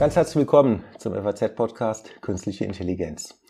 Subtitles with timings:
[0.00, 3.40] Ganz herzlich willkommen zum FAZ-Podcast Künstliche Intelligenz.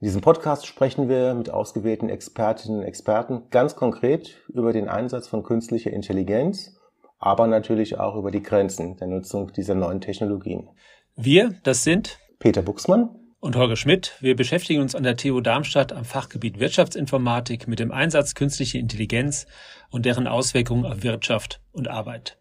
[0.00, 5.28] In diesem Podcast sprechen wir mit ausgewählten Expertinnen und Experten ganz konkret über den Einsatz
[5.28, 6.80] von künstlicher Intelligenz,
[7.18, 10.70] aber natürlich auch über die Grenzen der Nutzung dieser neuen Technologien.
[11.14, 14.16] Wir, das sind Peter Buchsmann und Holger Schmidt.
[14.20, 19.46] Wir beschäftigen uns an der TU Darmstadt am Fachgebiet Wirtschaftsinformatik mit dem Einsatz künstlicher Intelligenz
[19.90, 22.38] und deren Auswirkungen auf Wirtschaft und Arbeit.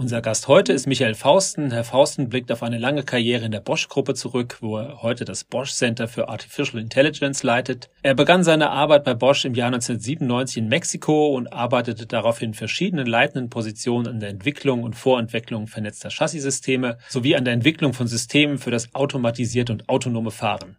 [0.00, 1.72] Unser Gast heute ist Michael Fausten.
[1.72, 5.44] Herr Fausten blickt auf eine lange Karriere in der Bosch-Gruppe zurück, wo er heute das
[5.44, 7.90] Bosch Center für Artificial Intelligence leitet.
[8.02, 12.54] Er begann seine Arbeit bei Bosch im Jahr 1997 in Mexiko und arbeitete daraufhin in
[12.54, 18.06] verschiedenen leitenden Positionen an der Entwicklung und Vorentwicklung vernetzter Chassissysteme sowie an der Entwicklung von
[18.06, 20.78] Systemen für das automatisierte und autonome Fahren.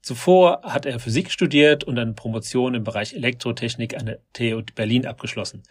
[0.00, 5.06] Zuvor hat er Physik studiert und eine Promotion im Bereich Elektrotechnik an der TU Berlin
[5.06, 5.64] abgeschlossen.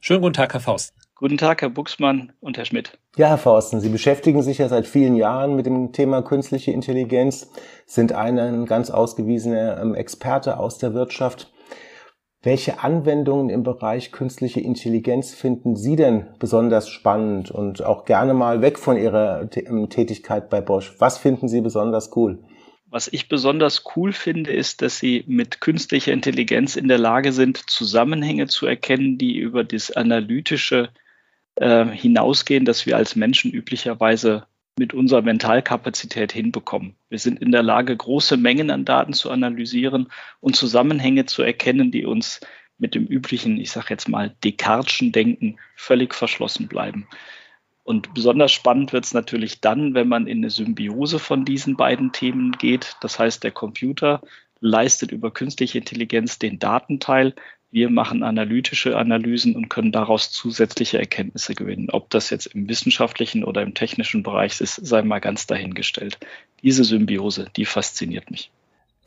[0.00, 0.96] Schönen guten Tag, Herr Fausten.
[1.16, 2.96] Guten Tag, Herr Buxmann und Herr Schmidt.
[3.16, 7.50] Ja, Herr Forsten, Sie beschäftigen sich ja seit vielen Jahren mit dem Thema künstliche Intelligenz,
[7.86, 11.52] sind ein ganz ausgewiesener ähm, Experte aus der Wirtschaft.
[12.42, 18.62] Welche Anwendungen im Bereich künstliche Intelligenz finden Sie denn besonders spannend und auch gerne mal
[18.62, 20.94] weg von Ihrer ähm, Tätigkeit bei Bosch?
[21.00, 22.38] Was finden Sie besonders cool?
[22.90, 27.58] Was ich besonders cool finde, ist, dass sie mit künstlicher Intelligenz in der Lage sind,
[27.68, 30.90] Zusammenhänge zu erkennen, die über das analytische
[31.56, 34.46] äh, hinausgehen, dass wir als Menschen üblicherweise
[34.78, 36.94] mit unserer Mentalkapazität hinbekommen.
[37.10, 41.90] Wir sind in der Lage, große Mengen an Daten zu analysieren und Zusammenhänge zu erkennen,
[41.90, 42.40] die uns
[42.78, 47.08] mit dem üblichen, ich sage jetzt mal, Descartes'schen Denken völlig verschlossen bleiben.
[47.88, 52.12] Und besonders spannend wird es natürlich dann, wenn man in eine Symbiose von diesen beiden
[52.12, 52.96] Themen geht.
[53.00, 54.20] Das heißt, der Computer
[54.60, 57.34] leistet über künstliche Intelligenz den Datenteil,
[57.70, 61.88] wir machen analytische Analysen und können daraus zusätzliche Erkenntnisse gewinnen.
[61.90, 66.18] Ob das jetzt im wissenschaftlichen oder im technischen Bereich ist, sei mal ganz dahingestellt.
[66.62, 68.50] Diese Symbiose, die fasziniert mich.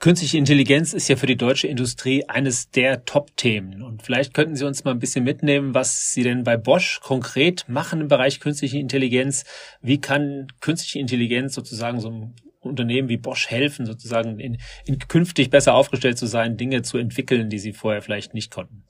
[0.01, 3.83] Künstliche Intelligenz ist ja für die deutsche Industrie eines der Top-Themen.
[3.83, 7.65] Und vielleicht könnten Sie uns mal ein bisschen mitnehmen, was Sie denn bei Bosch konkret
[7.69, 9.45] machen im Bereich künstliche Intelligenz.
[9.79, 15.51] Wie kann künstliche Intelligenz sozusagen so einem Unternehmen wie Bosch helfen, sozusagen in, in künftig
[15.51, 18.85] besser aufgestellt zu sein, Dinge zu entwickeln, die sie vorher vielleicht nicht konnten?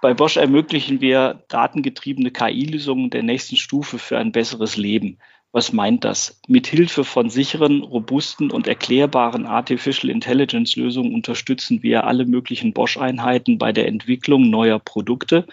[0.00, 5.18] Bei Bosch ermöglichen wir datengetriebene KI-Lösungen der nächsten Stufe für ein besseres Leben.
[5.52, 6.40] Was meint das?
[6.48, 13.58] Mit Hilfe von sicheren, robusten und erklärbaren Artificial Intelligence Lösungen unterstützen wir alle möglichen Bosch-Einheiten
[13.58, 15.46] bei der Entwicklung neuer Produkte,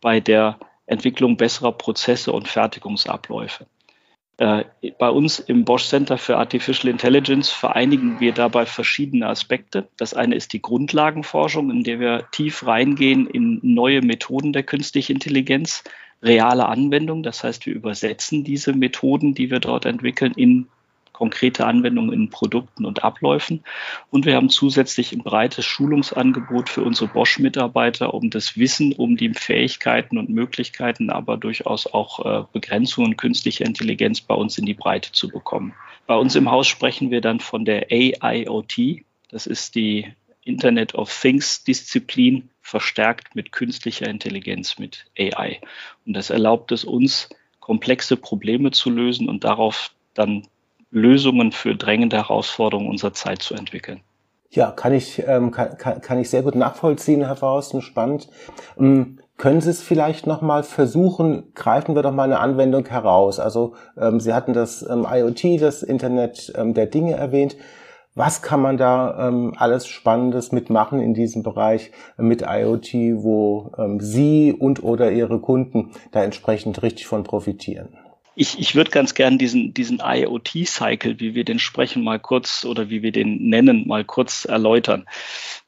[0.00, 3.66] bei der Entwicklung besserer Prozesse und Fertigungsabläufe.
[4.38, 4.64] Äh,
[4.98, 9.88] bei uns im Bosch Center für Artificial Intelligence vereinigen wir dabei verschiedene Aspekte.
[9.96, 15.14] Das eine ist die Grundlagenforschung, in der wir tief reingehen in neue Methoden der künstlichen
[15.14, 15.82] Intelligenz,
[16.22, 17.24] reale Anwendung.
[17.24, 20.68] Das heißt, wir übersetzen diese Methoden, die wir dort entwickeln, in
[21.18, 23.64] konkrete Anwendungen in Produkten und Abläufen.
[24.08, 29.34] Und wir haben zusätzlich ein breites Schulungsangebot für unsere Bosch-Mitarbeiter, um das Wissen um die
[29.34, 35.10] Fähigkeiten und Möglichkeiten, aber durchaus auch äh, Begrenzungen künstlicher Intelligenz bei uns in die Breite
[35.10, 35.74] zu bekommen.
[36.06, 39.02] Bei uns im Haus sprechen wir dann von der AIoT.
[39.28, 40.06] Das ist die
[40.44, 45.60] Internet of Things Disziplin verstärkt mit künstlicher Intelligenz, mit AI.
[46.06, 47.28] Und das erlaubt es uns,
[47.58, 50.46] komplexe Probleme zu lösen und darauf dann
[50.90, 54.00] Lösungen für drängende Herausforderungen unserer Zeit zu entwickeln.
[54.50, 58.28] Ja, kann ich, ähm, kann, kann, kann ich sehr gut nachvollziehen, Herr Fausten, spannend.
[58.78, 63.38] Ähm, können Sie es vielleicht nochmal versuchen, greifen wir doch mal eine Anwendung heraus.
[63.38, 67.56] Also ähm, Sie hatten das ähm, IoT, das Internet ähm, der Dinge erwähnt.
[68.14, 74.52] Was kann man da ähm, alles Spannendes mitmachen in diesem Bereich mit IoT, wo Sie
[74.52, 77.96] und oder Ihre Kunden da entsprechend richtig von profitieren?
[78.38, 82.88] Ich, ich würde ganz gern diesen, diesen IoT-Cycle, wie wir den sprechen, mal kurz oder
[82.88, 85.06] wie wir den nennen, mal kurz erläutern.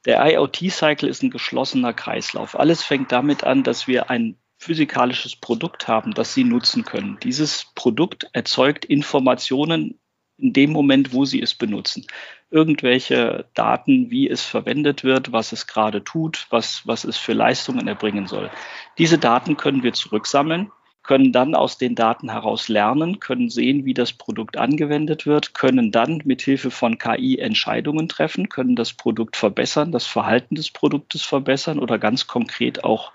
[0.05, 2.57] Der IoT-Cycle ist ein geschlossener Kreislauf.
[2.57, 7.17] Alles fängt damit an, dass wir ein physikalisches Produkt haben, das Sie nutzen können.
[7.21, 9.99] Dieses Produkt erzeugt Informationen
[10.37, 12.07] in dem Moment, wo Sie es benutzen.
[12.51, 17.89] Irgendwelche Daten, wie es verwendet wird, was es gerade tut, was, was es für Leistungen
[17.89, 18.49] erbringen soll.
[18.97, 20.71] Diese Daten können wir zurücksammeln
[21.11, 25.91] können dann aus den Daten heraus lernen, können sehen, wie das Produkt angewendet wird, können
[25.91, 31.23] dann mit Hilfe von KI Entscheidungen treffen, können das Produkt verbessern, das Verhalten des Produktes
[31.23, 33.11] verbessern oder ganz konkret auch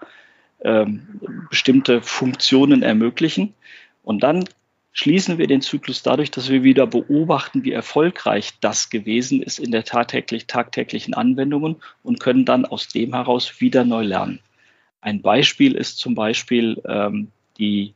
[0.60, 3.54] ähm, bestimmte Funktionen ermöglichen.
[4.02, 4.44] Und dann
[4.93, 9.70] schließen wir den Zyklus dadurch, dass wir wieder beobachten, wie erfolgreich das gewesen ist in
[9.70, 14.40] der tagtäglich, tagtäglichen Anwendungen und können dann aus dem heraus wieder neu lernen.
[15.00, 17.28] Ein Beispiel ist zum Beispiel ähm,
[17.58, 17.94] die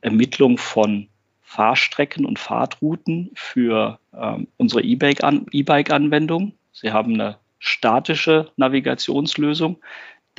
[0.00, 1.08] Ermittlung von
[1.42, 6.52] Fahrstrecken und Fahrtrouten für ähm, unsere E-Bike-Anwendung.
[6.72, 9.78] Sie haben eine statische Navigationslösung,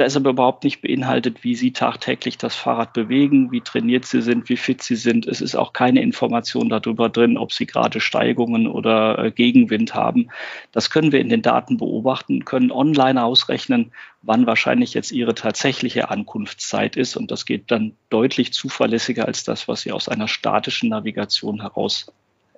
[0.01, 4.23] da ist aber überhaupt nicht beinhaltet, wie Sie tagtäglich das Fahrrad bewegen, wie trainiert Sie
[4.23, 5.27] sind, wie fit Sie sind.
[5.27, 10.31] Es ist auch keine Information darüber drin, ob Sie gerade Steigungen oder äh, Gegenwind haben.
[10.71, 13.91] Das können wir in den Daten beobachten, können online ausrechnen,
[14.23, 17.15] wann wahrscheinlich jetzt Ihre tatsächliche Ankunftszeit ist.
[17.15, 22.11] Und das geht dann deutlich zuverlässiger als das, was Sie aus einer statischen Navigation heraus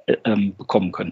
[0.05, 1.11] äh, ähm, bekommen können.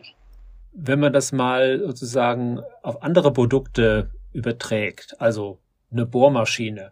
[0.71, 5.59] Wenn man das mal sozusagen auf andere Produkte überträgt, also
[5.91, 6.91] eine Bohrmaschine.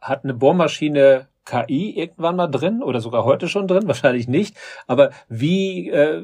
[0.00, 3.82] Hat eine Bohrmaschine KI irgendwann mal drin oder sogar heute schon drin?
[3.88, 4.56] Wahrscheinlich nicht.
[4.86, 6.22] Aber wie äh,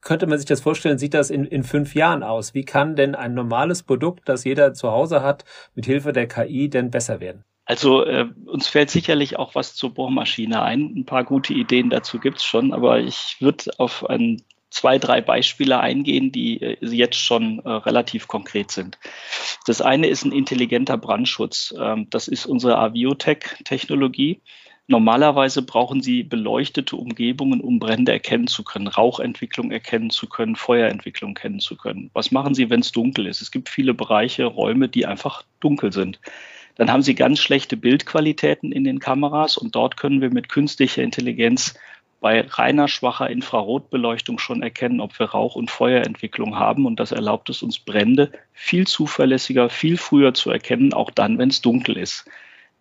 [0.00, 0.98] könnte man sich das vorstellen?
[0.98, 2.54] Sieht das in, in fünf Jahren aus?
[2.54, 6.68] Wie kann denn ein normales Produkt, das jeder zu Hause hat, mit Hilfe der KI
[6.68, 7.44] denn besser werden?
[7.66, 10.92] Also äh, uns fällt sicherlich auch was zur Bohrmaschine ein.
[10.96, 14.42] Ein paar gute Ideen dazu gibt's schon, aber ich würde auf ein
[14.74, 18.98] zwei, drei Beispiele eingehen, die äh, jetzt schon äh, relativ konkret sind.
[19.66, 21.72] Das eine ist ein intelligenter Brandschutz.
[21.78, 24.40] Ähm, das ist unsere Aviotech-Technologie.
[24.86, 31.34] Normalerweise brauchen Sie beleuchtete Umgebungen, um Brände erkennen zu können, Rauchentwicklung erkennen zu können, Feuerentwicklung
[31.34, 32.10] kennen zu können.
[32.12, 33.40] Was machen Sie, wenn es dunkel ist?
[33.40, 36.20] Es gibt viele Bereiche, Räume, die einfach dunkel sind.
[36.74, 41.02] Dann haben Sie ganz schlechte Bildqualitäten in den Kameras und dort können wir mit künstlicher
[41.02, 41.74] Intelligenz
[42.24, 46.86] bei reiner schwacher Infrarotbeleuchtung schon erkennen, ob wir Rauch- und Feuerentwicklung haben.
[46.86, 51.50] Und das erlaubt es uns, Brände viel zuverlässiger, viel früher zu erkennen, auch dann, wenn
[51.50, 52.24] es dunkel ist.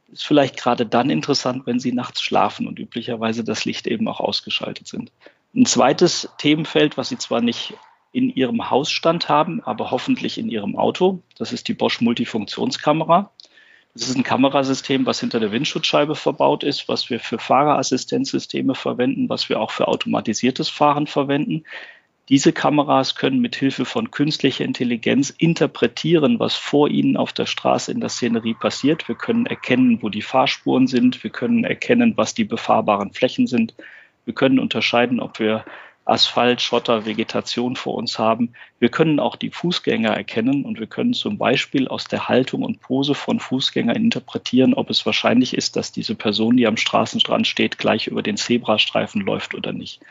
[0.10, 4.22] Ist vielleicht gerade dann interessant, wenn Sie nachts schlafen und üblicherweise das Licht eben auch
[4.22, 5.12] ausgeschaltet sind.
[5.54, 7.74] Ein zweites Themenfeld, was Sie zwar nicht
[8.13, 13.30] in Ihrem Hausstand haben, aber hoffentlich in Ihrem Auto, das ist die Bosch Multifunktionskamera.
[13.94, 19.30] Das ist ein Kamerasystem, was hinter der Windschutzscheibe verbaut ist, was wir für Fahrerassistenzsysteme verwenden,
[19.30, 21.63] was wir auch für automatisiertes Fahren verwenden.
[22.30, 27.92] Diese Kameras können mit Hilfe von künstlicher Intelligenz interpretieren, was vor ihnen auf der Straße
[27.92, 29.07] in der Szenerie passiert.
[29.07, 31.24] Wir können erkennen, wo die Fahrspuren sind.
[31.24, 33.75] Wir können erkennen, was die befahrbaren Flächen sind.
[34.25, 35.66] Wir können unterscheiden, ob wir
[36.06, 38.54] Asphalt, Schotter, Vegetation vor uns haben.
[38.80, 42.82] Wir können auch die Fußgänger erkennen und wir können zum Beispiel aus der Haltung und
[42.82, 47.78] Pose von Fußgängern interpretieren, ob es wahrscheinlich ist, dass diese Person, die am Straßenstrand steht,
[47.78, 50.02] gleich über den Zebrastreifen läuft oder nicht.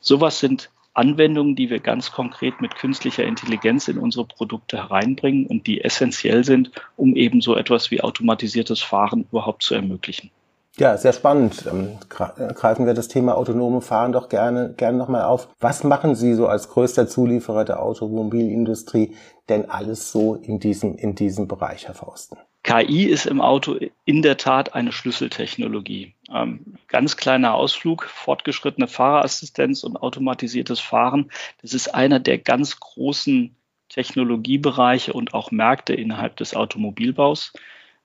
[0.00, 5.66] Sowas sind Anwendungen, die wir ganz konkret mit künstlicher Intelligenz in unsere Produkte hereinbringen und
[5.66, 10.30] die essentiell sind, um eben so etwas wie automatisiertes Fahren überhaupt zu ermöglichen.
[10.76, 11.66] Ja, sehr spannend.
[11.70, 15.48] Ähm, greifen wir das Thema autonome Fahren doch gerne, gerne nochmal auf.
[15.60, 19.14] Was machen Sie so als größter Zulieferer der Automobilindustrie
[19.48, 22.38] denn alles so in diesem, in diesem Bereich, Herr Fausten?
[22.64, 26.14] KI ist im Auto in der Tat eine Schlüsseltechnologie.
[26.32, 31.30] Ähm, ganz kleiner Ausflug, fortgeschrittene Fahrerassistenz und automatisiertes Fahren.
[31.60, 33.54] Das ist einer der ganz großen
[33.90, 37.52] Technologiebereiche und auch Märkte innerhalb des Automobilbaus.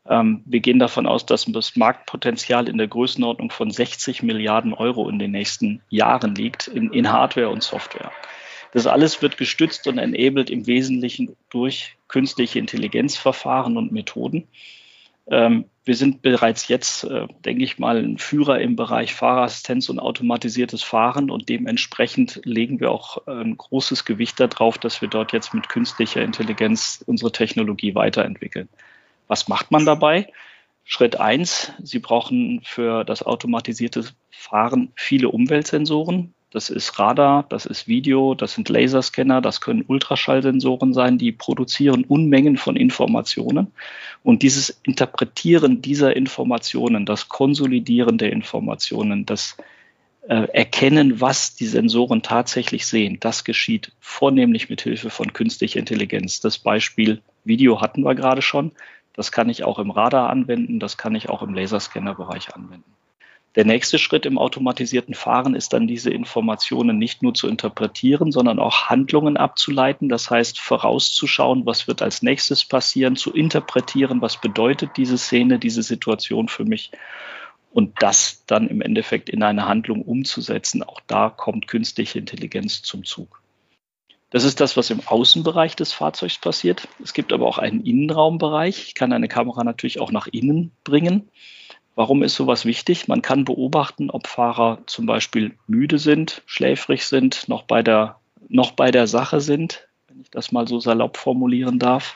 [0.09, 5.07] Ähm, wir gehen davon aus, dass das Marktpotenzial in der Größenordnung von 60 Milliarden Euro
[5.07, 8.11] in den nächsten Jahren liegt in, in Hardware und Software.
[8.71, 14.47] Das alles wird gestützt und enabled im Wesentlichen durch künstliche Intelligenzverfahren und Methoden.
[15.27, 20.00] Ähm, wir sind bereits jetzt, äh, denke ich mal, ein Führer im Bereich Fahrerassistenz und
[20.00, 25.33] automatisiertes Fahren und dementsprechend legen wir auch äh, ein großes Gewicht darauf, dass wir dort
[25.33, 28.69] jetzt mit künstlicher Intelligenz unsere Technologie weiterentwickeln.
[29.30, 30.28] Was macht man dabei?
[30.83, 36.33] Schritt eins: Sie brauchen für das automatisierte Fahren viele Umweltsensoren.
[36.52, 42.04] Das ist Radar, das ist Video, das sind Laserscanner, das können Ultraschallsensoren sein, die produzieren
[42.06, 43.68] Unmengen von Informationen.
[44.24, 49.57] Und dieses Interpretieren dieser Informationen, das Konsolidieren der Informationen, das
[50.28, 56.40] äh, Erkennen, was die Sensoren tatsächlich sehen, das geschieht vornehmlich mit Hilfe von künstlicher Intelligenz.
[56.40, 58.71] Das Beispiel Video hatten wir gerade schon.
[59.13, 62.95] Das kann ich auch im Radar anwenden, das kann ich auch im Laserscanner-Bereich anwenden.
[63.56, 68.59] Der nächste Schritt im automatisierten Fahren ist dann, diese Informationen nicht nur zu interpretieren, sondern
[68.59, 70.07] auch Handlungen abzuleiten.
[70.07, 75.81] Das heißt, vorauszuschauen, was wird als nächstes passieren, zu interpretieren, was bedeutet diese Szene, diese
[75.81, 76.92] Situation für mich
[77.71, 80.83] und das dann im Endeffekt in eine Handlung umzusetzen.
[80.83, 83.42] Auch da kommt künstliche Intelligenz zum Zug.
[84.30, 86.88] Das ist das, was im Außenbereich des Fahrzeugs passiert.
[87.04, 88.88] Es gibt aber auch einen Innenraumbereich.
[88.88, 91.30] Ich kann eine Kamera natürlich auch nach innen bringen.
[91.95, 93.07] Warum ist sowas wichtig?
[93.07, 98.71] Man kann beobachten, ob Fahrer zum Beispiel müde sind, schläfrig sind, noch bei der, noch
[98.71, 102.16] bei der Sache sind, wenn ich das mal so salopp formulieren darf.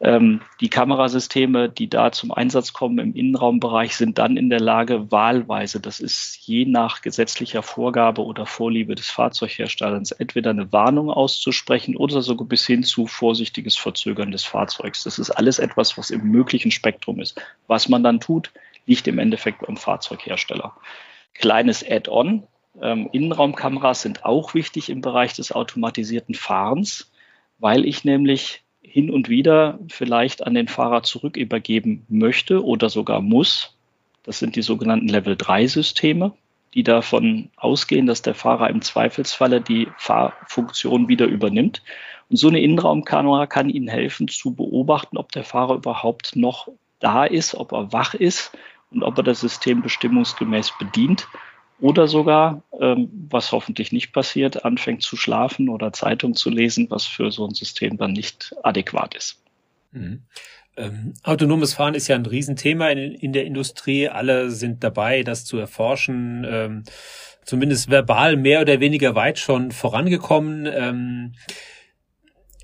[0.00, 5.10] Ähm, die Kamerasysteme, die da zum Einsatz kommen im Innenraumbereich, sind dann in der Lage,
[5.12, 11.96] wahlweise, das ist je nach gesetzlicher Vorgabe oder Vorliebe des Fahrzeugherstellers, entweder eine Warnung auszusprechen
[11.96, 15.04] oder sogar bis hin zu vorsichtiges Verzögern des Fahrzeugs.
[15.04, 17.40] Das ist alles etwas, was im möglichen Spektrum ist.
[17.68, 18.50] Was man dann tut,
[18.86, 20.74] liegt im Endeffekt beim Fahrzeughersteller.
[21.34, 22.42] Kleines Add-on.
[22.82, 27.12] Ähm, Innenraumkameras sind auch wichtig im Bereich des automatisierten Fahrens,
[27.58, 33.20] weil ich nämlich hin und wieder vielleicht an den Fahrer zurück übergeben möchte oder sogar
[33.20, 33.76] muss.
[34.22, 36.32] Das sind die sogenannten Level-3-Systeme,
[36.74, 41.82] die davon ausgehen, dass der Fahrer im Zweifelsfalle die Fahrfunktion wieder übernimmt.
[42.30, 46.68] Und so eine Innenraumkamera kann Ihnen helfen zu beobachten, ob der Fahrer überhaupt noch
[47.00, 48.52] da ist, ob er wach ist
[48.90, 51.26] und ob er das System bestimmungsgemäß bedient
[51.84, 57.04] oder sogar, ähm, was hoffentlich nicht passiert, anfängt zu schlafen oder Zeitung zu lesen, was
[57.04, 59.42] für so ein System dann nicht adäquat ist.
[59.92, 60.22] Mhm.
[60.78, 64.08] Ähm, autonomes Fahren ist ja ein Riesenthema in, in, der Industrie.
[64.08, 66.46] Alle sind dabei, das zu erforschen.
[66.48, 66.84] Ähm,
[67.44, 71.36] zumindest verbal mehr oder weniger weit schon vorangekommen.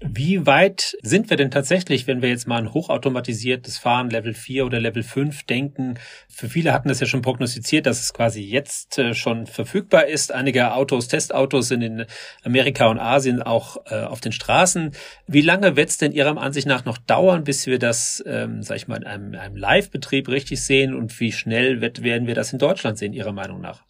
[0.02, 4.64] Wie weit sind wir denn tatsächlich, wenn wir jetzt mal ein hochautomatisiertes Fahren Level 4
[4.64, 5.99] oder Level 5 denken?
[6.26, 10.33] Für viele hatten das ja schon prognostiziert, dass es quasi jetzt äh, schon verfügbar ist.
[10.33, 12.07] Einige Autos, Testautos sind in
[12.45, 14.92] Amerika und Asien auch äh, auf den Straßen.
[15.26, 18.78] Wie lange wird es denn Ihrer Ansicht nach noch dauern, bis wir das, ähm, sag
[18.78, 20.95] ich mal, in einem, einem Live-Betrieb richtig sehen?
[20.95, 23.83] Und wie schnell wird, werden wir das in Deutschland sehen, Ihrer Meinung nach?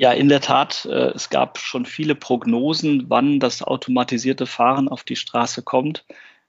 [0.00, 5.04] Ja, in der Tat, äh, es gab schon viele Prognosen, wann das automatisierte Fahren auf
[5.04, 6.06] die Straße kommt.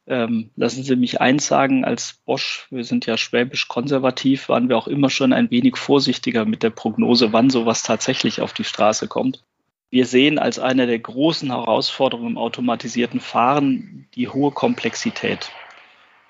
[0.07, 4.77] Ähm, lassen Sie mich eins sagen, als Bosch, wir sind ja schwäbisch konservativ, waren wir
[4.77, 9.09] auch immer schon ein wenig vorsichtiger mit der Prognose, wann sowas tatsächlich auf die Straße
[9.09, 9.43] kommt.
[9.89, 15.51] Wir sehen als eine der großen Herausforderungen im automatisierten Fahren die hohe Komplexität.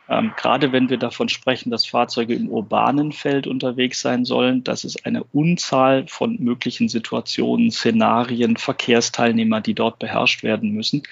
[0.10, 4.84] Ähm, gerade wenn wir davon sprechen, dass Fahrzeuge im urbanen Feld unterwegs sein sollen, dass
[4.84, 11.04] es eine Unzahl von möglichen Situationen, Szenarien, Verkehrsteilnehmer, die dort beherrscht werden müssen.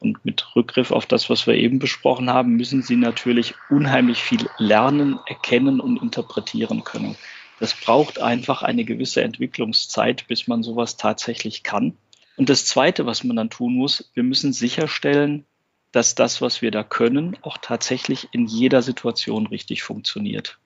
[0.00, 4.48] Und mit Rückgriff auf das, was wir eben besprochen haben, müssen sie natürlich unheimlich viel
[4.58, 7.16] lernen, erkennen und interpretieren können.
[7.58, 11.96] Das braucht einfach eine gewisse Entwicklungszeit, bis man sowas tatsächlich kann.
[12.36, 15.44] Und das Zweite, was man dann tun muss, wir müssen sicherstellen,
[15.92, 20.58] dass das, was wir da können, auch tatsächlich in jeder Situation richtig funktioniert.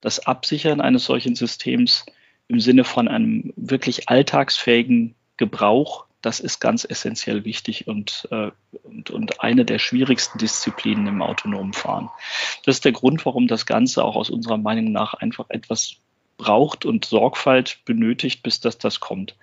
[0.00, 2.06] Das Absichern eines solchen Systems
[2.48, 8.50] im Sinne von einem wirklich alltagsfähigen Gebrauch, das ist ganz essentiell wichtig und, äh,
[8.82, 12.10] und, und eine der schwierigsten Disziplinen im autonomen Fahren.
[12.64, 15.96] Das ist der Grund, warum das Ganze auch aus unserer Meinung nach einfach etwas
[16.36, 19.36] braucht und Sorgfalt benötigt, bis das das kommt.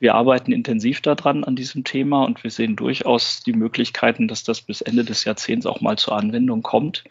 [0.00, 4.60] Wir arbeiten intensiv daran an diesem Thema und wir sehen durchaus die Möglichkeiten, dass das
[4.60, 7.04] bis Ende des Jahrzehnts auch mal zur Anwendung kommt.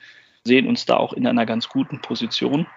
[0.44, 2.68] Sehen uns da auch in einer ganz guten Position.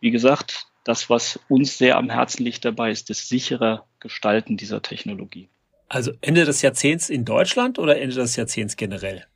[0.00, 4.82] Wie gesagt, das, was uns sehr am Herzen liegt dabei, ist das sichere Gestalten dieser
[4.82, 5.48] Technologie.
[5.88, 9.26] Also Ende des Jahrzehnts in Deutschland oder Ende des Jahrzehnts generell?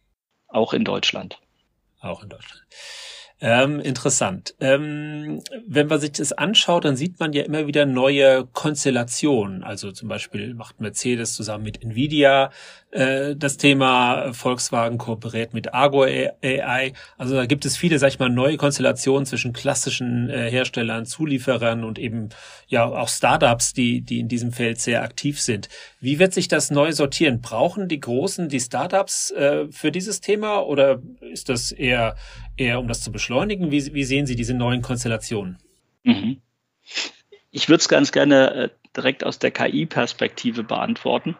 [0.46, 1.40] Auch in Deutschland.
[2.00, 2.64] Auch in Deutschland.
[3.40, 4.54] Ähm, interessant.
[4.60, 9.64] Ähm, wenn man sich das anschaut, dann sieht man ja immer wieder neue Konstellationen.
[9.64, 12.50] Also zum Beispiel macht Mercedes zusammen mit Nvidia
[12.94, 16.92] äh, das Thema Volkswagen kooperiert mit Argo AI.
[17.18, 21.82] Also da gibt es viele, sag ich mal, neue Konstellationen zwischen klassischen äh, Herstellern, Zulieferern
[21.82, 22.28] und eben
[22.68, 25.68] ja auch Startups, die, die in diesem Feld sehr aktiv sind.
[26.00, 27.40] Wie wird sich das neu sortieren?
[27.40, 32.14] Brauchen die Großen die Startups äh, für dieses Thema oder ist das eher,
[32.56, 33.70] eher um das zu beschleunigen?
[33.70, 35.58] Wie, wie sehen Sie diese neuen Konstellationen?
[36.02, 36.40] Mhm.
[37.50, 41.36] Ich würde es ganz gerne äh, direkt aus der KI-Perspektive beantworten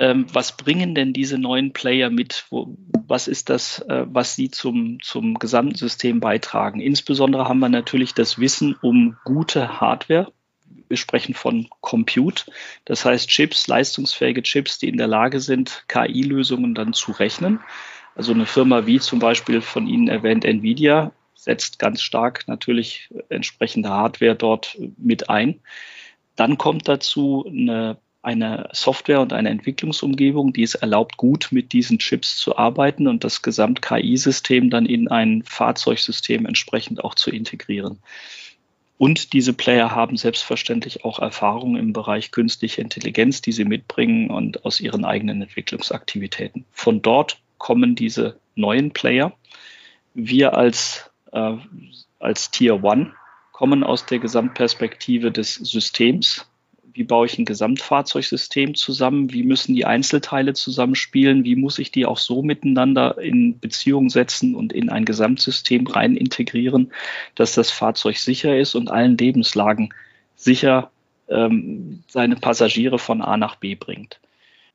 [0.00, 2.46] ähm, was bringen denn diese neuen Player mit?
[2.50, 6.80] Wo, was ist das, äh, was sie zum, zum gesamten System beitragen?
[6.80, 10.32] Insbesondere haben wir natürlich das Wissen um gute Hardware.
[10.88, 12.44] Wir sprechen von Compute,
[12.84, 17.60] das heißt Chips, leistungsfähige Chips, die in der Lage sind, KI-Lösungen dann zu rechnen.
[18.14, 23.88] Also eine Firma wie zum Beispiel von Ihnen erwähnt Nvidia setzt ganz stark natürlich entsprechende
[23.88, 25.60] Hardware dort mit ein.
[26.36, 31.98] Dann kommt dazu eine eine Software und eine Entwicklungsumgebung, die es erlaubt, gut mit diesen
[31.98, 37.98] Chips zu arbeiten und das Gesamt-KI-System dann in ein Fahrzeugsystem entsprechend auch zu integrieren.
[38.98, 44.66] Und diese Player haben selbstverständlich auch Erfahrung im Bereich künstliche Intelligenz, die sie mitbringen und
[44.66, 46.66] aus ihren eigenen Entwicklungsaktivitäten.
[46.72, 49.32] Von dort kommen diese neuen Player.
[50.14, 51.56] Wir als, äh,
[52.18, 53.14] als Tier One
[53.52, 56.50] kommen aus der Gesamtperspektive des Systems
[56.92, 62.06] wie baue ich ein Gesamtfahrzeugsystem zusammen, wie müssen die Einzelteile zusammenspielen, wie muss ich die
[62.06, 66.92] auch so miteinander in Beziehung setzen und in ein Gesamtsystem rein integrieren,
[67.34, 69.94] dass das Fahrzeug sicher ist und allen Lebenslagen
[70.36, 70.90] sicher
[71.28, 74.20] ähm, seine Passagiere von A nach B bringt.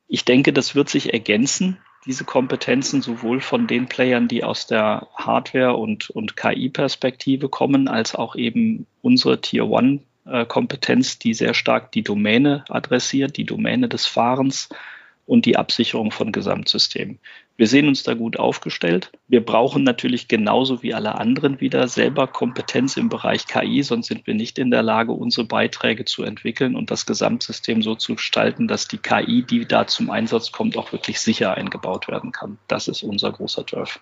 [0.08, 5.08] Ich denke, das wird sich ergänzen, diese Kompetenzen sowohl von den Playern, die aus der
[5.14, 10.00] Hardware- und, und KI-Perspektive kommen, als auch eben unsere Tier One
[10.48, 14.68] Kompetenz, die sehr stark die Domäne adressiert, die Domäne des Fahrens
[15.26, 17.18] und die Absicherung von Gesamtsystemen.
[17.56, 19.10] Wir sehen uns da gut aufgestellt.
[19.28, 24.26] Wir brauchen natürlich genauso wie alle anderen wieder selber Kompetenz im Bereich KI, sonst sind
[24.26, 28.68] wir nicht in der Lage, unsere Beiträge zu entwickeln und das Gesamtsystem so zu gestalten,
[28.68, 32.58] dass die KI, die da zum Einsatz kommt, auch wirklich sicher eingebaut werden kann.
[32.68, 34.00] Das ist unser großer Drive.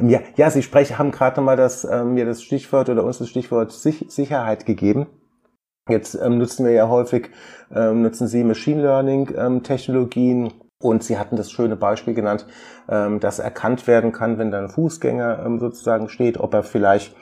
[0.00, 3.28] Ja, ja, Sie sprechen, haben gerade nochmal das, ähm, mir das Stichwort oder uns das
[3.28, 5.06] Stichwort Sicherheit gegeben.
[5.92, 7.30] Jetzt ähm, nutzen wir ja häufig,
[7.74, 9.62] ähm, nutzen Sie Machine Learning ähm,
[10.80, 12.46] und Sie hatten das schöne Beispiel genannt,
[12.88, 17.14] ähm, dass erkannt werden kann, wenn da ein Fußgänger ähm, sozusagen steht, ob er vielleicht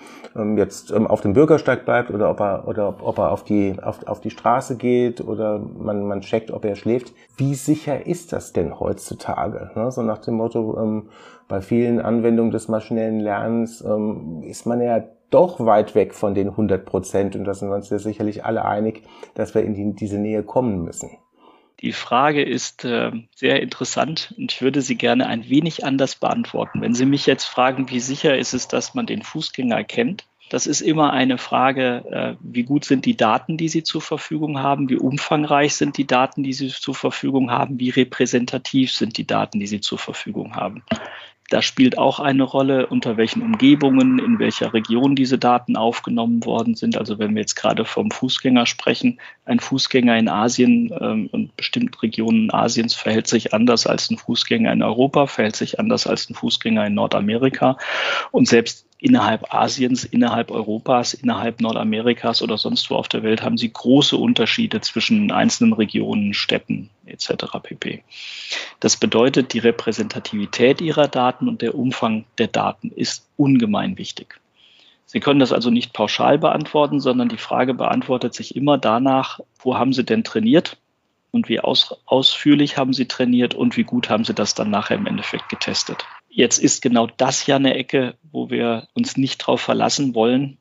[0.54, 4.20] jetzt auf dem Bürgersteig bleibt oder ob er oder ob er auf die auf, auf
[4.20, 7.12] die Straße geht oder man man checkt, ob er schläft.
[7.36, 9.72] Wie sicher ist das denn heutzutage?
[9.74, 9.90] Ne?
[9.90, 11.04] So nach dem Motto,
[11.48, 13.84] bei vielen Anwendungen des maschinellen Lernens
[14.42, 17.36] ist man ja doch weit weg von den 100 Prozent.
[17.36, 19.02] Und da sind wir uns ja sicherlich alle einig,
[19.34, 21.10] dass wir in die, diese Nähe kommen müssen.
[21.80, 26.82] Die Frage ist äh, sehr interessant und ich würde sie gerne ein wenig anders beantworten.
[26.82, 30.66] Wenn Sie mich jetzt fragen, wie sicher ist es, dass man den Fußgänger kennt, das
[30.66, 34.90] ist immer eine Frage, äh, wie gut sind die Daten, die Sie zur Verfügung haben,
[34.90, 39.60] wie umfangreich sind die Daten, die Sie zur Verfügung haben, wie repräsentativ sind die Daten,
[39.60, 40.82] die Sie zur Verfügung haben.
[41.50, 46.76] Da spielt auch eine Rolle, unter welchen Umgebungen, in welcher Region diese Daten aufgenommen worden
[46.76, 46.96] sind.
[46.96, 51.98] Also wenn wir jetzt gerade vom Fußgänger sprechen, ein Fußgänger in Asien ähm, und bestimmten
[51.98, 56.34] Regionen Asiens verhält sich anders als ein Fußgänger in Europa, verhält sich anders als ein
[56.34, 57.76] Fußgänger in Nordamerika.
[58.30, 63.56] Und selbst innerhalb Asiens, innerhalb Europas, innerhalb Nordamerikas oder sonst wo auf der Welt haben
[63.56, 67.46] sie große Unterschiede zwischen einzelnen Regionen, Städten etc.
[67.62, 68.02] pp.
[68.78, 74.40] Das bedeutet, die Repräsentativität ihrer Daten und der Umfang der Daten ist ungemein wichtig.
[75.06, 79.76] Sie können das also nicht pauschal beantworten, sondern die Frage beantwortet sich immer danach, wo
[79.76, 80.76] haben Sie denn trainiert
[81.32, 84.96] und wie aus, ausführlich haben Sie trainiert und wie gut haben Sie das dann nachher
[84.96, 86.06] im Endeffekt getestet.
[86.32, 90.58] Jetzt ist genau das ja eine Ecke, wo wir uns nicht drauf verlassen wollen.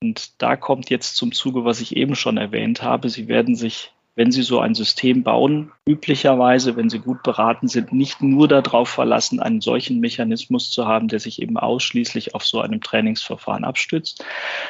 [0.00, 3.08] Und da kommt jetzt zum Zuge, was ich eben schon erwähnt habe.
[3.08, 7.92] Sie werden sich, wenn Sie so ein System bauen, üblicherweise, wenn Sie gut beraten sind,
[7.92, 12.60] nicht nur darauf verlassen, einen solchen Mechanismus zu haben, der sich eben ausschließlich auf so
[12.60, 14.24] einem Trainingsverfahren abstützt,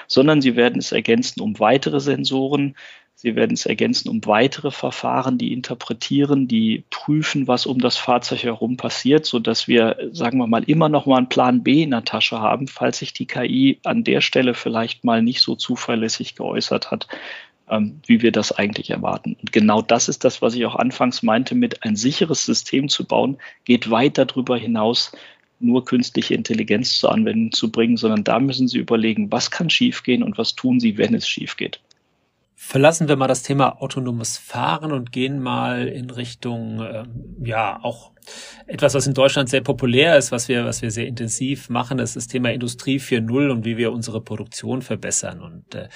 [0.07, 2.75] sondern Sie werden es ergänzen um weitere Sensoren,
[3.14, 8.42] Sie werden es ergänzen um weitere Verfahren, die interpretieren, die prüfen, was um das Fahrzeug
[8.42, 11.90] herum passiert, so dass wir, sagen wir mal, immer noch mal einen Plan B in
[11.90, 16.35] der Tasche haben, falls sich die KI an der Stelle vielleicht mal nicht so zuverlässig
[16.35, 17.07] geäußert hat,
[17.68, 19.37] ähm, wie wir das eigentlich erwarten.
[19.40, 23.05] Und genau das ist das, was ich auch anfangs meinte, mit ein sicheres System zu
[23.05, 25.12] bauen, geht weit darüber hinaus,
[25.61, 30.22] nur künstliche Intelligenz zur Anwendung zu bringen, sondern da müssen Sie überlegen, was kann schiefgehen
[30.22, 31.81] und was tun Sie, wenn es schief geht.
[32.64, 38.12] Verlassen wir mal das Thema autonomes Fahren und gehen mal in Richtung, ähm, ja, auch
[38.66, 42.16] etwas, was in Deutschland sehr populär ist, was wir, was wir sehr intensiv machen, ist
[42.16, 45.40] das Thema Industrie 4.0 und wie wir unsere Produktion verbessern.
[45.40, 45.88] Und äh,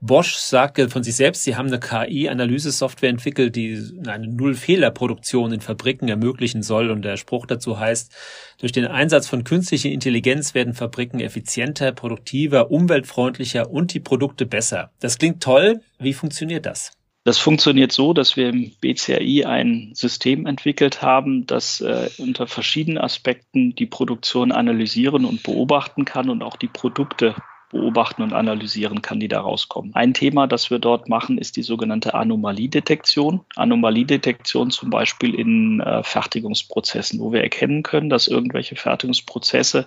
[0.00, 6.08] Bosch sagte von sich selbst, sie haben eine KI-Analyse-Software entwickelt, die eine Null-Fehler-Produktion in Fabriken
[6.08, 6.90] ermöglichen soll.
[6.90, 8.12] Und der Spruch dazu heißt,
[8.58, 14.90] durch den Einsatz von künstlicher Intelligenz werden Fabriken effizienter, produktiver, umweltfreundlicher und die Produkte besser.
[15.00, 15.80] Das klingt toll.
[15.98, 16.97] Wie funktioniert das?
[17.24, 22.98] Das funktioniert so, dass wir im BCAI ein System entwickelt haben, das äh, unter verschiedenen
[22.98, 27.34] Aspekten die Produktion analysieren und beobachten kann und auch die Produkte
[27.70, 29.94] beobachten und analysieren kann, die da rauskommen.
[29.94, 33.40] Ein Thema, das wir dort machen, ist die sogenannte Anomaliedetektion.
[33.56, 39.86] Anomaliedetektion zum Beispiel in äh, Fertigungsprozessen, wo wir erkennen können, dass irgendwelche Fertigungsprozesse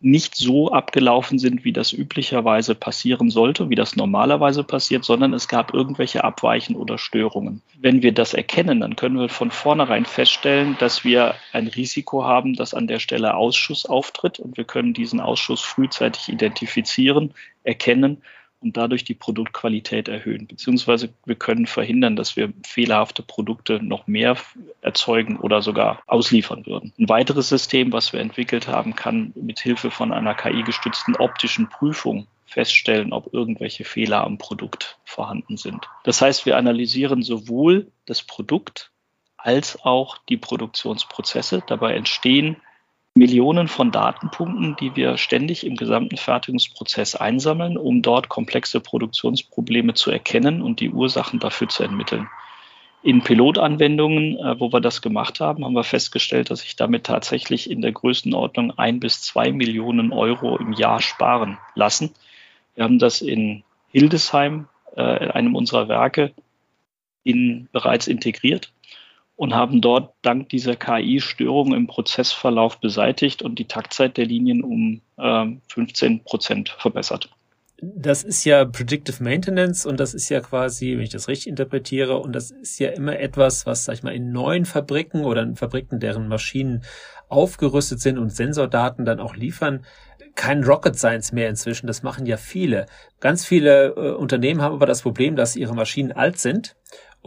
[0.00, 5.48] nicht so abgelaufen sind, wie das üblicherweise passieren sollte, wie das normalerweise passiert, sondern es
[5.48, 7.62] gab irgendwelche Abweichen oder Störungen.
[7.80, 12.54] Wenn wir das erkennen, dann können wir von vornherein feststellen, dass wir ein Risiko haben,
[12.54, 17.34] dass an der Stelle Ausschuss auftritt und wir können diesen Ausschuss frühzeitig identifizieren,
[17.64, 18.22] erkennen
[18.60, 20.46] und dadurch die Produktqualität erhöhen.
[20.46, 24.36] Beziehungsweise wir können verhindern, dass wir fehlerhafte Produkte noch mehr
[24.80, 26.92] erzeugen oder sogar ausliefern würden.
[26.98, 32.26] Ein weiteres System, was wir entwickelt haben, kann mit Hilfe von einer KI-gestützten optischen Prüfung
[32.46, 35.88] feststellen, ob irgendwelche Fehler am Produkt vorhanden sind.
[36.04, 38.90] Das heißt, wir analysieren sowohl das Produkt
[39.36, 41.62] als auch die Produktionsprozesse.
[41.66, 42.56] Dabei entstehen
[43.14, 50.10] Millionen von Datenpunkten, die wir ständig im gesamten Fertigungsprozess einsammeln, um dort komplexe Produktionsprobleme zu
[50.10, 52.28] erkennen und die Ursachen dafür zu ermitteln.
[53.02, 57.70] In Pilotanwendungen, äh, wo wir das gemacht haben, haben wir festgestellt, dass sich damit tatsächlich
[57.70, 62.14] in der Größenordnung ein bis zwei Millionen Euro im Jahr sparen lassen.
[62.74, 66.32] Wir haben das in Hildesheim, äh, einem unserer Werke,
[67.22, 68.72] in, bereits integriert
[69.38, 75.00] und haben dort dank dieser KI-Störungen im Prozessverlauf beseitigt und die Taktzeit der Linien um
[75.16, 77.30] äh, 15 Prozent verbessert.
[77.80, 82.18] Das ist ja Predictive Maintenance und das ist ja quasi, wenn ich das richtig interpretiere,
[82.18, 85.54] und das ist ja immer etwas, was, sag ich mal, in neuen Fabriken oder in
[85.54, 86.82] Fabriken, deren Maschinen
[87.28, 89.84] aufgerüstet sind und Sensordaten dann auch liefern,
[90.34, 91.86] kein Rocket Science mehr inzwischen.
[91.86, 92.86] Das machen ja viele.
[93.20, 96.74] Ganz viele äh, Unternehmen haben aber das Problem, dass ihre Maschinen alt sind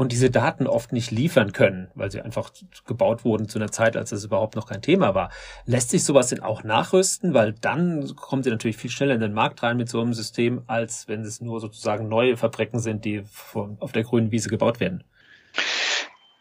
[0.02, 2.50] und diese Daten oft nicht liefern können, weil sie einfach
[2.88, 5.30] gebaut wurden zu einer Zeit, als es überhaupt noch kein Thema war.
[5.68, 7.36] Lässt sich sowas denn auch nachrüsten?
[7.36, 10.64] Weil dann kommen sie natürlich viel schneller in den Markt rein mit so einem System,
[10.66, 13.22] als wenn es nur sozusagen neue Fabriken sind, die
[13.54, 15.04] auf der grünen Wiese gebaut werden.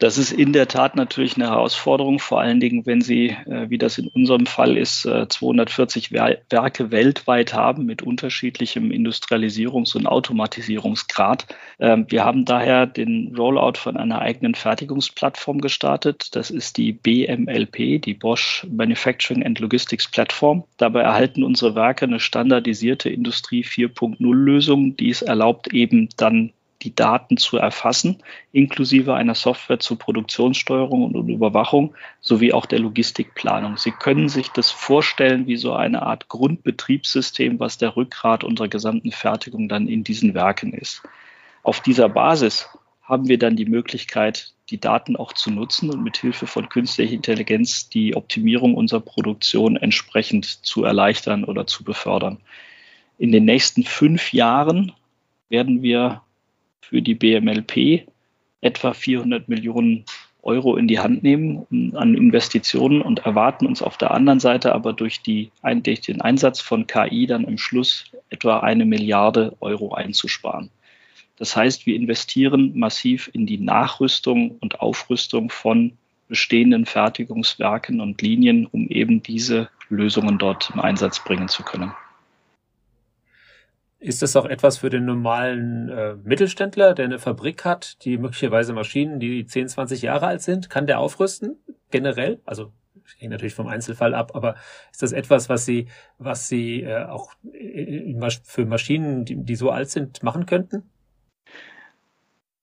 [0.01, 3.77] Das ist in der Tat natürlich eine Herausforderung, vor allen Dingen, wenn Sie, äh, wie
[3.77, 11.45] das in unserem Fall ist, 240 äh, Werke weltweit haben mit unterschiedlichem Industrialisierungs- und Automatisierungsgrad.
[11.79, 16.35] Ähm, wir haben daher den Rollout von einer eigenen Fertigungsplattform gestartet.
[16.35, 20.63] Das ist die BMLP, die Bosch Manufacturing and Logistics Platform.
[20.77, 26.95] Dabei erhalten unsere Werke eine standardisierte Industrie 4.0 Lösung, die es erlaubt, eben dann die
[26.95, 33.77] Daten zu erfassen, inklusive einer Software zur Produktionssteuerung und Überwachung sowie auch der Logistikplanung.
[33.77, 39.11] Sie können sich das vorstellen wie so eine Art Grundbetriebssystem, was der Rückgrat unserer gesamten
[39.11, 41.03] Fertigung dann in diesen Werken ist.
[41.63, 42.69] Auf dieser Basis
[43.03, 47.13] haben wir dann die Möglichkeit, die Daten auch zu nutzen und mit Hilfe von künstlicher
[47.13, 52.37] Intelligenz die Optimierung unserer Produktion entsprechend zu erleichtern oder zu befördern.
[53.17, 54.93] In den nächsten fünf Jahren
[55.49, 56.21] werden wir
[56.81, 58.07] für die BMLP
[58.61, 60.05] etwa 400 Millionen
[60.43, 64.93] Euro in die Hand nehmen an Investitionen und erwarten uns auf der anderen Seite aber
[64.93, 65.51] durch, die,
[65.83, 70.69] durch den Einsatz von KI dann im Schluss etwa eine Milliarde Euro einzusparen.
[71.37, 75.93] Das heißt, wir investieren massiv in die Nachrüstung und Aufrüstung von
[76.27, 81.91] bestehenden Fertigungswerken und Linien, um eben diese Lösungen dort im Einsatz bringen zu können.
[84.01, 88.73] Ist das auch etwas für den normalen äh, Mittelständler, der eine Fabrik hat, die möglicherweise
[88.73, 90.71] Maschinen, die 10, 20 Jahre alt sind?
[90.71, 91.57] Kann der aufrüsten
[91.91, 92.41] generell?
[92.43, 92.73] Also
[93.19, 94.55] hängt natürlich vom Einzelfall ab, aber
[94.91, 95.87] ist das etwas, was Sie,
[96.17, 97.31] was Sie äh, auch
[98.43, 100.89] für Maschinen, die, die so alt sind, machen könnten?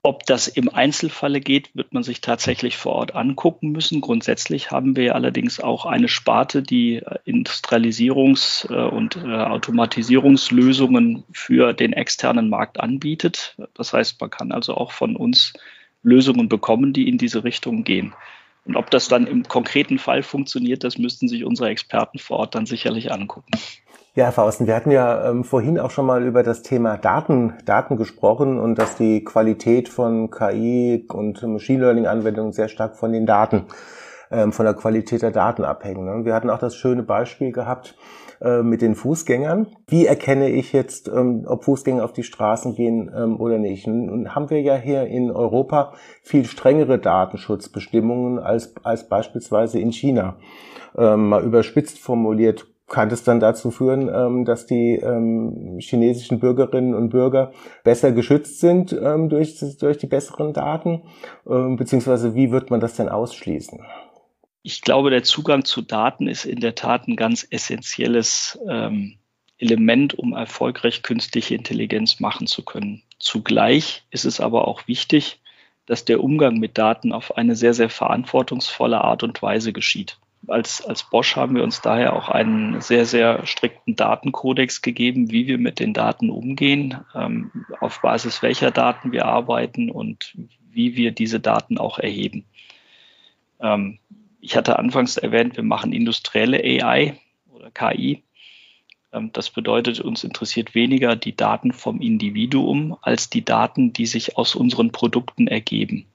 [0.03, 4.01] Ob das im Einzelfalle geht, wird man sich tatsächlich vor Ort angucken müssen.
[4.01, 11.93] Grundsätzlich haben wir allerdings auch eine Sparte, die Industrialisierungs- äh, und äh, Automatisierungslösungen für den
[11.93, 13.57] externen Markt anbietet.
[13.75, 15.53] Das heißt, man kann also auch von uns
[16.03, 18.15] Lösungen bekommen, die in diese Richtung gehen.
[18.65, 22.55] Und ob das dann im konkreten Fall funktioniert, das müssten sich unsere Experten vor Ort
[22.55, 23.51] dann sicherlich angucken.
[24.19, 27.53] Ja, Herr Fausten, wir hatten ja ähm, vorhin auch schon mal über das Thema Daten,
[27.65, 33.13] Daten gesprochen und dass die Qualität von KI und Machine Learning Anwendungen sehr stark von
[33.13, 33.67] den Daten,
[34.33, 36.05] ähm, von der Qualität der Daten abhängen.
[36.05, 36.25] Ne?
[36.25, 37.95] Wir hatten auch das schöne Beispiel gehabt
[38.41, 39.69] äh, mit den Fußgängern.
[39.87, 43.87] Wie erkenne ich jetzt, ähm, ob Fußgänger auf die Straßen gehen ähm, oder nicht?
[43.87, 45.93] Und haben wir ja hier in Europa
[46.25, 50.39] viel strengere Datenschutzbestimmungen als, als beispielsweise in China.
[50.97, 56.95] Ähm, mal überspitzt formuliert, kann es dann dazu führen, ähm, dass die ähm, chinesischen Bürgerinnen
[56.95, 57.53] und Bürger
[57.85, 61.03] besser geschützt sind ähm, durch, durch die besseren Daten?
[61.45, 63.81] beziehungsweise wie wird man das denn ausschließen?
[64.63, 68.59] Ich glaube, der Zugang zu Daten ist in der Tat ein ganz essentielles
[69.57, 73.03] Element, um erfolgreich künstliche Intelligenz machen zu können.
[73.19, 75.41] Zugleich ist es aber auch wichtig,
[75.87, 80.85] dass der Umgang mit Daten auf eine sehr, sehr verantwortungsvolle Art und Weise geschieht als,
[80.85, 85.59] als Bosch haben wir uns daher auch einen sehr, sehr strikten Datenkodex gegeben, wie wir
[85.59, 90.35] mit den Daten umgehen, ähm, auf Basis welcher Daten wir arbeiten und
[90.71, 92.45] wie wir diese Daten auch erheben.
[93.61, 93.99] Ähm,
[94.41, 97.19] ich hatte anfangs erwähnt, wir machen industrielle AI
[97.51, 98.23] oder KI.
[99.13, 104.37] Ähm, das bedeutet, uns interessiert weniger die Daten vom Individuum als die Daten, die sich
[104.37, 106.07] aus unseren Produkten ergeben.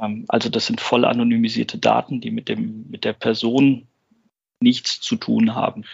[0.00, 3.88] Ähm, also das sind voll anonymisierte Daten, die mit, dem, mit der Person
[4.60, 5.84] nichts zu tun haben.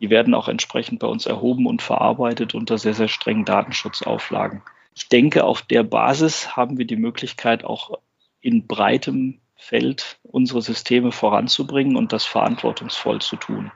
[0.00, 4.62] Die werden auch entsprechend bei uns erhoben und verarbeitet unter sehr, sehr strengen Datenschutzauflagen.
[4.94, 7.98] Ich denke, auf der Basis haben wir die Möglichkeit, auch
[8.40, 13.72] in breitem Feld unsere Systeme voranzubringen und das verantwortungsvoll zu tun.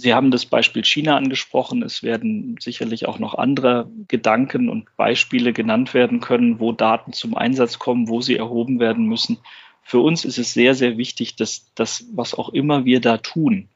[0.00, 1.82] Sie haben das Beispiel China angesprochen.
[1.82, 7.36] Es werden sicherlich auch noch andere Gedanken und Beispiele genannt werden können, wo Daten zum
[7.36, 9.38] Einsatz kommen, wo sie erhoben werden müssen.
[9.82, 13.68] Für uns ist es sehr, sehr wichtig, dass das, was auch immer wir da tun,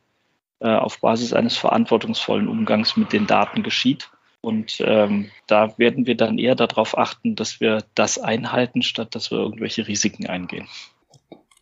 [0.60, 4.08] äh, auf Basis eines verantwortungsvollen Umgangs mit den Daten geschieht.
[4.40, 9.30] Und ähm, da werden wir dann eher darauf achten, dass wir das einhalten, statt dass
[9.30, 10.68] wir irgendwelche Risiken eingehen.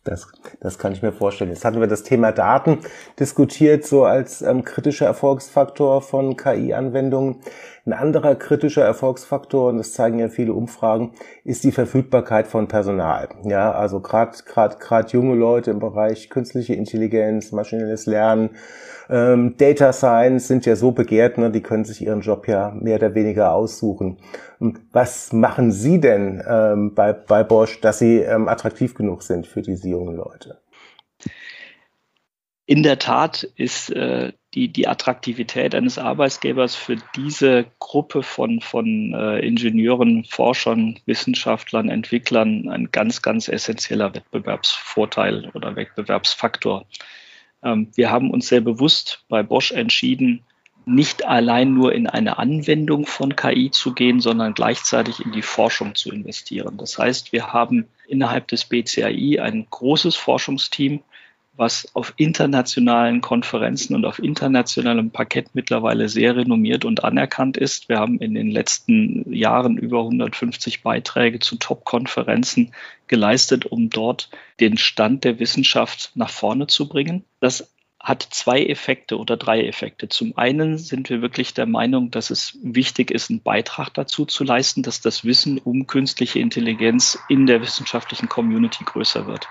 [0.03, 0.27] Das,
[0.59, 1.49] das kann ich mir vorstellen.
[1.51, 2.79] Jetzt hatten wir das Thema Daten
[3.19, 7.37] diskutiert, so als ähm, kritischer Erfolgsfaktor von KI-Anwendungen.
[7.85, 11.11] Ein anderer kritischer Erfolgsfaktor, und das zeigen ja viele Umfragen,
[11.43, 13.27] ist die Verfügbarkeit von Personal.
[13.43, 18.51] Ja, also gerade gerade gerade junge Leute im Bereich künstliche Intelligenz, maschinelles Lernen,
[19.09, 22.95] ähm, Data Science sind ja so begehrt, ne, die können sich ihren Job ja mehr
[22.95, 24.17] oder weniger aussuchen.
[24.59, 29.45] Und was machen Sie denn ähm, bei, bei Bosch, dass Sie ähm, attraktiv genug sind
[29.45, 30.62] für diese jungen Leute?
[32.65, 39.13] In der Tat ist äh, die, die Attraktivität eines Arbeitsgebers für diese Gruppe von, von
[39.13, 46.85] äh, Ingenieuren, Forschern, Wissenschaftlern, Entwicklern ein ganz, ganz essentieller Wettbewerbsvorteil oder Wettbewerbsfaktor.
[47.63, 50.45] Ähm, wir haben uns sehr bewusst bei Bosch entschieden,
[50.85, 55.95] nicht allein nur in eine Anwendung von KI zu gehen, sondern gleichzeitig in die Forschung
[55.95, 56.77] zu investieren.
[56.77, 61.01] Das heißt, wir haben innerhalb des BCAI ein großes Forschungsteam,
[61.55, 67.89] was auf internationalen Konferenzen und auf internationalem Parkett mittlerweile sehr renommiert und anerkannt ist.
[67.89, 72.73] Wir haben in den letzten Jahren über 150 Beiträge zu Top-Konferenzen
[73.07, 77.23] geleistet, um dort den Stand der Wissenschaft nach vorne zu bringen.
[77.39, 80.09] Das hat zwei Effekte oder drei Effekte.
[80.09, 84.43] Zum einen sind wir wirklich der Meinung, dass es wichtig ist, einen Beitrag dazu zu
[84.43, 89.47] leisten, dass das Wissen um künstliche Intelligenz in der wissenschaftlichen Community größer wird.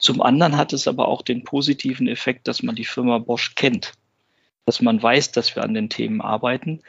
[0.00, 3.92] Zum anderen hat es aber auch den positiven Effekt, dass man die Firma Bosch kennt,
[4.64, 6.80] dass man weiß, dass wir an den Themen arbeiten,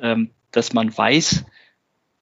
[0.00, 1.44] ähm, dass man weiß,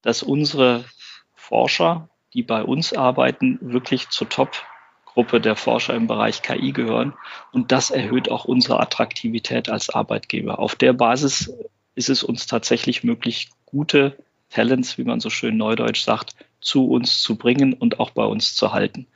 [0.01, 0.87] dass unsere
[1.35, 7.13] Forscher, die bei uns arbeiten, wirklich zur Top-Gruppe der Forscher im Bereich KI gehören.
[7.53, 10.59] Und das erhöht auch unsere Attraktivität als Arbeitgeber.
[10.59, 11.53] Auf der Basis
[11.95, 14.17] ist es uns tatsächlich möglich, gute
[14.49, 18.55] Talents, wie man so schön neudeutsch sagt, zu uns zu bringen und auch bei uns
[18.55, 19.07] zu halten.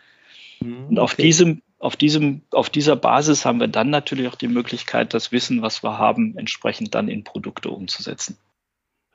[0.61, 1.23] Mhm, und auf okay.
[1.23, 5.63] diesem, auf diesem, auf dieser Basis haben wir dann natürlich auch die Möglichkeit, das Wissen,
[5.63, 8.39] was wir haben, entsprechend dann in Produkte umzusetzen.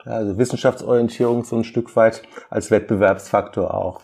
[0.03, 4.01] Also Wissenschaftsorientierung so ein Stück weit als Wettbewerbsfaktor auch.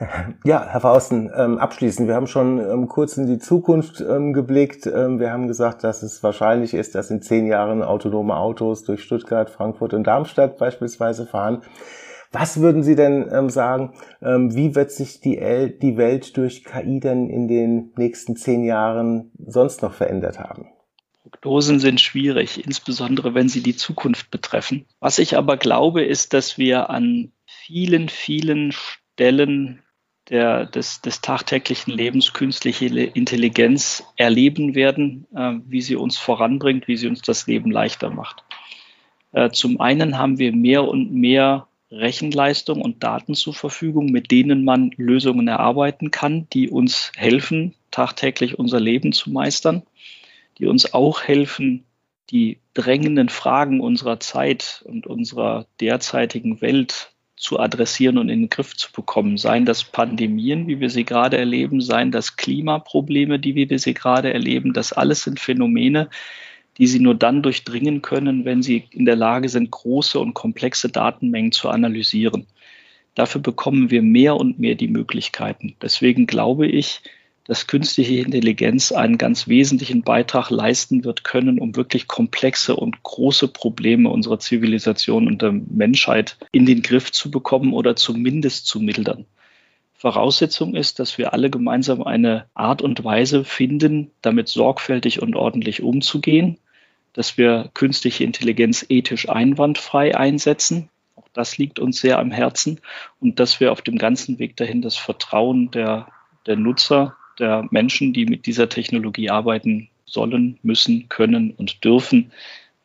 [0.44, 2.08] Ja, Herr Fausten, ähm, abschließend.
[2.08, 4.86] Wir haben schon ähm, kurz in die Zukunft ähm, geblickt.
[4.86, 9.02] Ähm, wir haben gesagt, dass es wahrscheinlich ist, dass in zehn Jahren autonome Autos durch
[9.02, 11.62] Stuttgart, Frankfurt und Darmstadt beispielsweise fahren.
[12.32, 16.64] Was würden Sie denn ähm, sagen, ähm, wie wird sich die, El die Welt durch
[16.64, 20.68] KI denn in den nächsten zehn Jahren sonst noch verändert haben?
[21.30, 24.86] Prognosen sind schwierig, insbesondere wenn sie die Zukunft betreffen.
[25.00, 29.82] Was ich aber glaube, ist, dass wir an vielen, vielen Stellen
[30.28, 36.96] der, des, des tagtäglichen Lebens künstliche Intelligenz erleben werden, äh, wie sie uns voranbringt, wie
[36.96, 38.44] sie uns das Leben leichter macht.
[39.32, 44.64] Äh, zum einen haben wir mehr und mehr Rechenleistung und Daten zur Verfügung, mit denen
[44.64, 49.82] man Lösungen erarbeiten kann, die uns helfen, tagtäglich unser Leben zu meistern,
[50.58, 51.84] die uns auch helfen,
[52.30, 58.76] die drängenden Fragen unserer Zeit und unserer derzeitigen Welt zu adressieren und in den Griff
[58.76, 59.38] zu bekommen.
[59.38, 64.32] Seien das Pandemien, wie wir sie gerade erleben, seien das Klimaprobleme, die wir sie gerade
[64.32, 64.74] erleben.
[64.74, 66.10] Das alles sind Phänomene,
[66.78, 70.88] die sie nur dann durchdringen können, wenn sie in der Lage sind, große und komplexe
[70.88, 72.46] Datenmengen zu analysieren.
[73.14, 75.74] Dafür bekommen wir mehr und mehr die Möglichkeiten.
[75.82, 77.02] Deswegen glaube ich,
[77.44, 83.48] dass künstliche Intelligenz einen ganz wesentlichen Beitrag leisten wird können, um wirklich komplexe und große
[83.48, 89.26] Probleme unserer Zivilisation und der Menschheit in den Griff zu bekommen oder zumindest zu mildern.
[90.00, 95.82] Voraussetzung ist, dass wir alle gemeinsam eine Art und Weise finden, damit sorgfältig und ordentlich
[95.82, 96.56] umzugehen,
[97.12, 100.88] dass wir künstliche Intelligenz ethisch einwandfrei einsetzen.
[101.16, 102.80] Auch das liegt uns sehr am Herzen.
[103.20, 106.08] Und dass wir auf dem ganzen Weg dahin das Vertrauen der,
[106.46, 112.32] der Nutzer, der Menschen, die mit dieser Technologie arbeiten sollen, müssen, können und dürfen,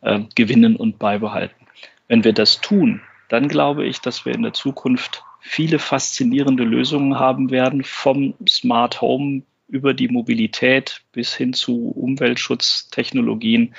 [0.01, 1.65] äh, gewinnen und beibehalten.
[2.10, 2.99] Wenn wir das tun,
[3.30, 9.00] dann glaube ich, dass wir in der Zukunft viele faszinierende Lösungen haben werden, vom Smart
[9.00, 13.76] Home über die Mobilität bis hin zu Umweltschutztechnologien,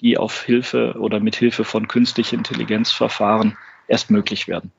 [0.00, 4.72] die auf Hilfe oder mit Hilfe von künstlicher Intelligenzverfahren erst möglich werden.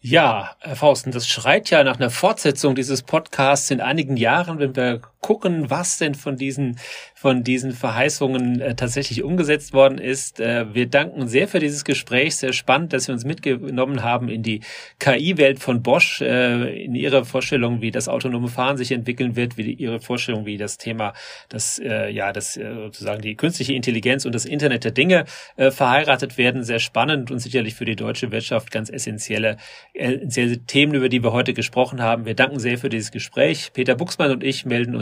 [0.00, 4.76] Ja, Herr Fausten, das schreit ja nach einer Fortsetzung dieses Podcasts in einigen Jahren, wenn
[4.76, 6.78] wir gucken, was denn von diesen,
[7.12, 10.38] von diesen Verheißungen äh, tatsächlich umgesetzt worden ist.
[10.38, 12.36] Äh, wir danken sehr für dieses Gespräch.
[12.36, 14.60] Sehr spannend, dass Sie uns mitgenommen haben in die
[15.00, 19.72] KI-Welt von Bosch, äh, in Ihre Vorstellung, wie das autonome Fahren sich entwickeln wird, wie
[19.72, 21.12] Ihre Vorstellung, wie das Thema,
[21.48, 25.24] das, äh, ja, das äh, sozusagen die künstliche Intelligenz und das Internet der Dinge
[25.56, 26.62] äh, verheiratet werden.
[26.62, 29.56] Sehr spannend und sicherlich für die deutsche Wirtschaft ganz essentielle
[29.92, 32.26] essentielle Themen, über die wir heute gesprochen haben.
[32.26, 33.72] Wir danken sehr für dieses Gespräch.
[33.72, 34.94] Peter Buchsmann und ich melden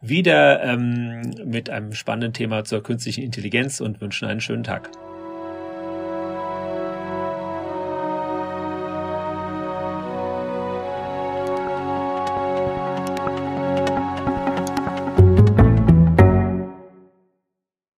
[0.00, 4.90] wieder ähm, mit einem spannenden Thema zur künstlichen Intelligenz und wünschen einen schönen Tag.